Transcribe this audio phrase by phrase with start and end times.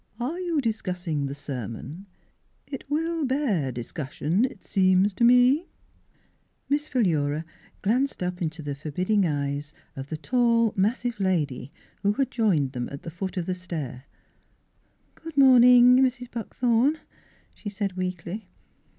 [0.19, 2.07] "Are you discussing the sermon?
[2.65, 5.67] It will bear discussion, it seems to me."
[6.69, 7.45] Miss Philura
[7.83, 12.71] glanced up into the for bidding eyes of the tall, massive lady, who had joined
[12.71, 14.05] them at the foot of the stair,"
[15.23, 16.31] Good morning, Mrs.
[16.31, 16.97] Buckthorn,"
[17.53, 18.49] she said weakly.